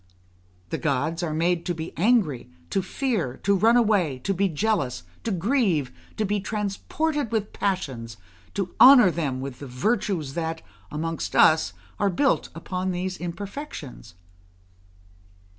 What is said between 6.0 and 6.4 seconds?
to be